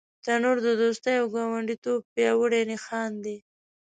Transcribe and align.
تنور 0.23 0.57
د 0.67 0.67
دوستۍ 0.81 1.15
او 1.21 1.25
ګاونډیتوب 1.35 2.01
پیاوړی 2.13 2.61
نښان 2.71 3.11
دی 3.23 3.37